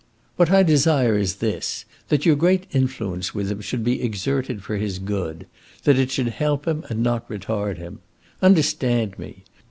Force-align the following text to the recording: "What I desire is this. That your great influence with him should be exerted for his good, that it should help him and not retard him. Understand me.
"What 0.35 0.49
I 0.49 0.63
desire 0.63 1.15
is 1.15 1.35
this. 1.35 1.85
That 2.09 2.25
your 2.25 2.35
great 2.35 2.65
influence 2.71 3.35
with 3.35 3.51
him 3.51 3.61
should 3.61 3.83
be 3.83 4.01
exerted 4.01 4.63
for 4.63 4.77
his 4.77 4.97
good, 4.97 5.45
that 5.83 5.99
it 5.99 6.09
should 6.09 6.29
help 6.29 6.67
him 6.67 6.83
and 6.89 7.03
not 7.03 7.29
retard 7.29 7.77
him. 7.77 7.99
Understand 8.41 9.19
me. 9.19 9.43